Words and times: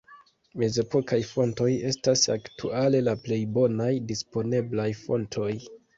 Mezepokaj 0.61 1.19
fontoj 1.31 1.67
estas 1.91 2.23
aktuale 2.37 3.03
la 3.09 3.15
plej 3.27 3.41
bonaj 3.59 3.91
disponeblaj 4.13 4.89
fontoj. 5.03 5.53